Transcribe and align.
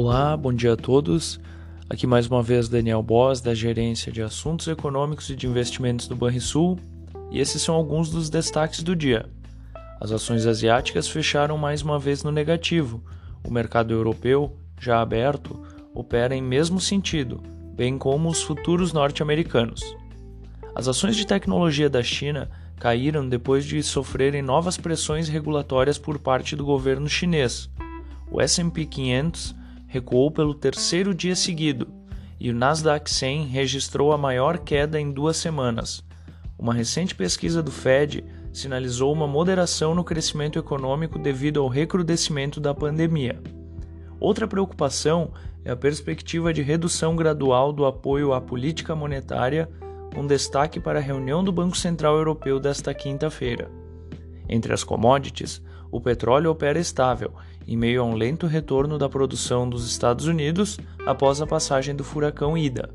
Olá, 0.00 0.36
bom 0.36 0.52
dia 0.52 0.74
a 0.74 0.76
todos. 0.76 1.40
Aqui 1.90 2.06
mais 2.06 2.28
uma 2.28 2.40
vez 2.40 2.68
Daniel 2.68 3.02
Boss, 3.02 3.40
da 3.40 3.52
Gerência 3.52 4.12
de 4.12 4.22
Assuntos 4.22 4.68
Econômicos 4.68 5.28
e 5.28 5.34
de 5.34 5.48
Investimentos 5.48 6.06
do 6.06 6.14
Banrisul, 6.14 6.78
e 7.32 7.40
esses 7.40 7.60
são 7.60 7.74
alguns 7.74 8.08
dos 8.08 8.30
destaques 8.30 8.80
do 8.80 8.94
dia. 8.94 9.28
As 10.00 10.12
ações 10.12 10.46
asiáticas 10.46 11.08
fecharam 11.08 11.58
mais 11.58 11.82
uma 11.82 11.98
vez 11.98 12.22
no 12.22 12.30
negativo. 12.30 13.02
O 13.42 13.50
mercado 13.50 13.92
europeu, 13.92 14.56
já 14.80 15.00
aberto, 15.00 15.60
opera 15.92 16.32
em 16.32 16.40
mesmo 16.40 16.80
sentido, 16.80 17.42
bem 17.74 17.98
como 17.98 18.28
os 18.28 18.40
futuros 18.40 18.92
norte-americanos. 18.92 19.82
As 20.76 20.86
ações 20.86 21.16
de 21.16 21.26
tecnologia 21.26 21.90
da 21.90 22.04
China 22.04 22.48
caíram 22.78 23.28
depois 23.28 23.64
de 23.64 23.82
sofrerem 23.82 24.42
novas 24.42 24.76
pressões 24.76 25.28
regulatórias 25.28 25.98
por 25.98 26.20
parte 26.20 26.54
do 26.54 26.64
governo 26.64 27.08
chinês. 27.08 27.68
O 28.30 28.40
S&P 28.40 28.86
500 28.86 29.57
recuou 29.88 30.30
pelo 30.30 30.54
terceiro 30.54 31.12
dia 31.12 31.34
seguido 31.34 31.88
e 32.38 32.50
o 32.50 32.54
Nasdaq 32.54 33.10
100 33.10 33.46
registrou 33.46 34.12
a 34.12 34.18
maior 34.18 34.58
queda 34.58 35.00
em 35.00 35.10
duas 35.10 35.36
semanas. 35.36 36.04
Uma 36.56 36.74
recente 36.74 37.14
pesquisa 37.14 37.62
do 37.62 37.70
Fed 37.70 38.24
sinalizou 38.52 39.12
uma 39.12 39.26
moderação 39.26 39.94
no 39.94 40.04
crescimento 40.04 40.58
econômico 40.58 41.18
devido 41.18 41.60
ao 41.60 41.68
recrudescimento 41.68 42.60
da 42.60 42.74
pandemia. 42.74 43.40
Outra 44.20 44.46
preocupação 44.46 45.32
é 45.64 45.70
a 45.70 45.76
perspectiva 45.76 46.52
de 46.52 46.62
redução 46.62 47.16
gradual 47.16 47.72
do 47.72 47.86
apoio 47.86 48.32
à 48.32 48.40
política 48.40 48.94
monetária, 48.94 49.68
com 50.14 50.26
destaque 50.26 50.80
para 50.80 50.98
a 50.98 51.02
reunião 51.02 51.42
do 51.42 51.52
Banco 51.52 51.76
Central 51.76 52.16
Europeu 52.16 52.58
desta 52.58 52.92
quinta-feira. 52.94 53.70
Entre 54.48 54.72
as 54.72 54.82
commodities, 54.82 55.62
o 55.90 56.00
petróleo 56.00 56.50
opera 56.50 56.78
estável, 56.78 57.32
em 57.68 57.76
meio 57.76 58.00
a 58.00 58.04
um 58.04 58.14
lento 58.14 58.46
retorno 58.46 58.96
da 58.96 59.10
produção 59.10 59.68
dos 59.68 59.86
Estados 59.86 60.24
Unidos 60.24 60.80
após 61.06 61.42
a 61.42 61.46
passagem 61.46 61.94
do 61.94 62.02
furacão 62.02 62.56
Ida. 62.56 62.88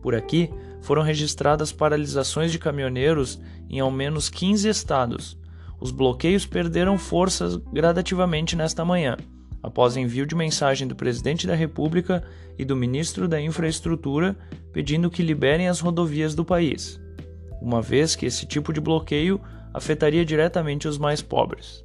Por 0.00 0.14
aqui, 0.14 0.50
foram 0.80 1.02
registradas 1.02 1.70
paralisações 1.70 2.50
de 2.50 2.58
caminhoneiros 2.58 3.38
em 3.68 3.80
ao 3.80 3.90
menos 3.90 4.30
15 4.30 4.66
estados. 4.66 5.38
Os 5.78 5.90
bloqueios 5.90 6.46
perderam 6.46 6.96
forças 6.96 7.56
gradativamente 7.56 8.56
nesta 8.56 8.82
manhã, 8.82 9.14
após 9.62 9.94
envio 9.94 10.26
de 10.26 10.34
mensagem 10.34 10.88
do 10.88 10.96
presidente 10.96 11.46
da 11.46 11.54
República 11.54 12.24
e 12.58 12.64
do 12.64 12.74
ministro 12.74 13.28
da 13.28 13.38
Infraestrutura 13.38 14.34
pedindo 14.72 15.10
que 15.10 15.22
liberem 15.22 15.68
as 15.68 15.80
rodovias 15.80 16.34
do 16.34 16.46
país, 16.46 16.98
uma 17.60 17.82
vez 17.82 18.16
que 18.16 18.24
esse 18.24 18.46
tipo 18.46 18.72
de 18.72 18.80
bloqueio 18.80 19.38
afetaria 19.74 20.24
diretamente 20.24 20.88
os 20.88 20.96
mais 20.96 21.20
pobres. 21.20 21.82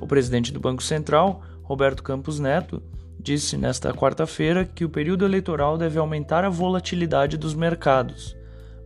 O 0.00 0.06
presidente 0.06 0.52
do 0.52 0.58
Banco 0.58 0.82
Central, 0.82 1.42
Roberto 1.62 2.02
Campos 2.02 2.40
Neto, 2.40 2.82
disse 3.18 3.56
nesta 3.56 3.92
quarta-feira 3.92 4.64
que 4.64 4.84
o 4.84 4.88
período 4.88 5.24
eleitoral 5.24 5.76
deve 5.76 5.98
aumentar 5.98 6.44
a 6.44 6.48
volatilidade 6.48 7.36
dos 7.36 7.54
mercados. 7.54 8.36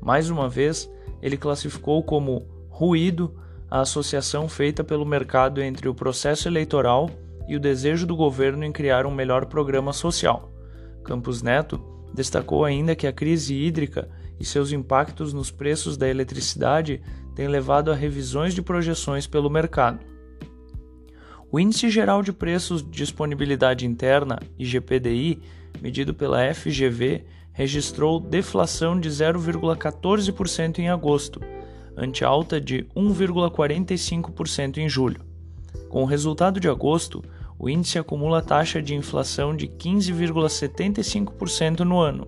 Mais 0.01 0.29
uma 0.29 0.48
vez, 0.48 0.91
ele 1.23 1.37
classificou 1.37 2.03
como 2.03 2.47
ruído 2.69 3.35
a 3.70 3.81
associação 3.81 4.48
feita 4.48 4.83
pelo 4.83 5.07
mercado 5.07 5.62
entre 5.62 5.89
o 5.89 5.95
processo 5.95 6.48
eleitoral 6.48 7.09
e 7.48 7.57
o 7.57 7.61
desejo 7.61 8.07
do 8.07 8.17
governo 8.17 8.65
em 8.65 8.73
criar 8.73 9.07
um 9.07 9.15
melhor 9.15 9.47
programa 9.47 9.92
social. 9.92 10.53
Campos 11.05 11.42
Neto 11.42 11.81
destacou 12.12 12.65
ainda 12.65 12.97
que 12.97 13.07
a 13.07 13.12
crise 13.12 13.55
hídrica 13.55 14.09
e 14.39 14.45
seus 14.45 14.73
impactos 14.73 15.33
nos 15.33 15.51
preços 15.51 15.97
da 15.97 16.09
eletricidade 16.09 17.01
têm 17.35 17.48
levado 17.48 17.91
a 17.91 17.95
revisões 17.95 18.55
de 18.55 18.62
projeções 18.62 19.27
pelo 19.27 19.51
mercado. 19.51 20.14
O 21.55 21.60
Índice 21.60 21.88
Geral 21.88 22.20
de 22.20 22.33
Preços 22.33 22.83
de 22.83 22.91
Disponibilidade 22.91 23.86
Interna, 23.86 24.41
IGPDI, 24.58 25.41
medido 25.80 26.12
pela 26.12 26.52
FGV, 26.52 27.24
registrou 27.52 28.18
deflação 28.18 28.98
de 28.98 29.08
0,14% 29.08 30.80
em 30.80 30.89
agosto, 30.89 31.40
ante 31.96 32.24
alta 32.24 32.61
de 32.61 32.84
1,45% 32.96 34.79
em 34.79 34.89
julho. 34.89 35.20
Com 35.89 36.02
o 36.02 36.06
resultado 36.06 36.58
de 36.58 36.68
agosto, 36.68 37.23
o 37.56 37.70
índice 37.70 38.00
acumula 38.00 38.42
taxa 38.42 38.83
de 38.83 38.96
inflação 38.96 39.55
de 39.55 39.68
15,75% 39.68 41.83
no 41.83 42.00
ano 42.00 42.27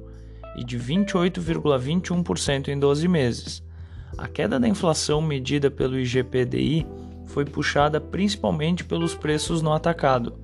e 0.57 0.63
de 0.63 0.79
28,21% 0.79 2.69
em 2.69 2.79
12 2.79 3.09
meses. 3.09 3.61
A 4.17 4.29
queda 4.29 4.61
da 4.61 4.69
inflação 4.69 5.21
medida 5.21 5.69
pelo 5.69 5.99
IGPDI 5.99 6.87
foi 7.27 7.45
puxada 7.45 8.01
principalmente 8.01 8.85
pelos 8.85 9.15
preços 9.15 9.63
no 9.63 9.73
atacado. 9.73 10.35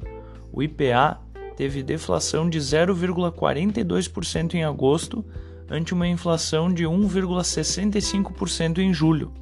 O 0.52 0.62
IPA 0.62 1.20
teve 1.56 1.82
deflação 1.82 2.48
de 2.48 2.58
0,42% 2.58 4.54
em 4.54 4.62
agosto, 4.64 5.24
ante 5.70 5.94
uma 5.94 6.08
inflação 6.08 6.72
de 6.72 6.84
1,65% 6.84 8.78
em 8.78 8.92
julho. 8.92 9.32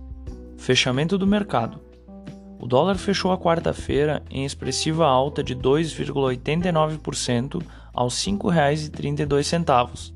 Fechamento 0.57 1.19
do 1.19 1.27
mercado. 1.27 1.81
O 2.61 2.67
dólar 2.67 2.97
fechou 2.97 3.33
a 3.33 3.39
quarta-feira 3.39 4.23
em 4.31 4.45
expressiva 4.45 5.07
alta 5.07 5.43
de 5.43 5.57
2,89% 5.57 7.63
aos 7.93 8.25
R$ 8.25 8.33
5,32. 8.33 10.13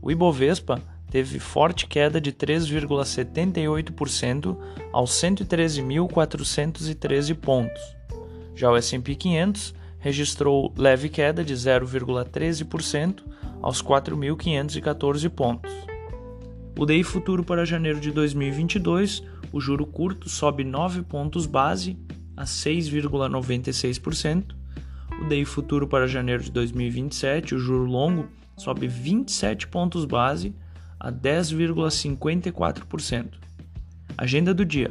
O 0.00 0.10
Ibovespa 0.10 0.82
teve 1.10 1.38
forte 1.38 1.86
queda 1.86 2.20
de 2.20 2.30
3,78% 2.32 4.56
aos 4.92 5.12
113.413 5.12 7.34
pontos. 7.34 7.80
Já 8.54 8.70
o 8.70 8.76
S&P 8.76 9.14
500 9.14 9.74
registrou 9.98 10.74
leve 10.76 11.08
queda 11.08 11.42
de 11.44 11.54
0,13% 11.54 13.22
aos 13.60 13.82
4.514 13.82 15.28
pontos. 15.30 15.72
O 16.78 16.84
DI 16.84 17.02
futuro 17.02 17.42
para 17.42 17.64
janeiro 17.64 17.98
de 17.98 18.10
2022, 18.10 19.22
o 19.50 19.58
juro 19.60 19.86
curto 19.86 20.28
sobe 20.28 20.62
9 20.62 21.00
pontos 21.02 21.46
base 21.46 21.98
a 22.36 22.44
6,96%. 22.44 24.54
O 25.22 25.28
DI 25.28 25.46
futuro 25.46 25.88
para 25.88 26.06
janeiro 26.06 26.42
de 26.42 26.52
2027, 26.52 27.54
o 27.54 27.58
juro 27.58 27.84
longo, 27.84 28.28
sobe 28.56 28.86
27 28.86 29.68
pontos 29.68 30.04
base 30.04 30.54
a 30.98 31.12
10,54%. 31.12 33.34
Agenda 34.16 34.54
do 34.54 34.64
dia. 34.64 34.90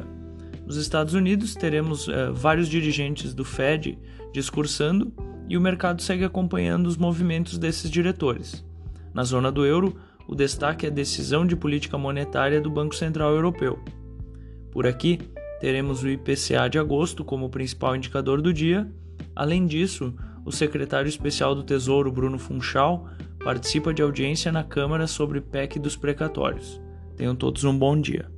Nos 0.66 0.76
Estados 0.76 1.14
Unidos, 1.14 1.54
teremos 1.54 2.06
uh, 2.08 2.32
vários 2.32 2.68
dirigentes 2.68 3.34
do 3.34 3.44
Fed 3.44 3.98
discursando 4.32 5.12
e 5.48 5.56
o 5.56 5.60
mercado 5.60 6.02
segue 6.02 6.24
acompanhando 6.24 6.86
os 6.86 6.96
movimentos 6.96 7.58
desses 7.58 7.90
diretores. 7.90 8.64
Na 9.14 9.24
zona 9.24 9.50
do 9.50 9.64
euro, 9.64 9.96
o 10.28 10.34
destaque 10.34 10.86
é 10.86 10.88
a 10.88 10.92
decisão 10.92 11.46
de 11.46 11.54
política 11.54 11.96
monetária 11.96 12.60
do 12.60 12.70
Banco 12.70 12.94
Central 12.94 13.32
Europeu. 13.32 13.78
Por 14.72 14.86
aqui, 14.86 15.20
teremos 15.60 16.02
o 16.02 16.08
IPCA 16.08 16.68
de 16.68 16.78
agosto 16.78 17.24
como 17.24 17.48
principal 17.48 17.96
indicador 17.96 18.42
do 18.42 18.52
dia. 18.52 18.90
Além 19.34 19.66
disso, 19.66 20.14
o 20.44 20.52
secretário 20.52 21.08
especial 21.08 21.54
do 21.54 21.62
Tesouro, 21.62 22.12
Bruno 22.12 22.38
Funchal, 22.38 23.08
participa 23.46 23.94
de 23.94 24.02
audiência 24.02 24.50
na 24.50 24.64
Câmara 24.64 25.06
sobre 25.06 25.40
PEC 25.40 25.78
dos 25.78 25.94
precatórios. 25.94 26.82
Tenham 27.14 27.36
todos 27.36 27.62
um 27.62 27.78
bom 27.78 27.96
dia. 27.96 28.28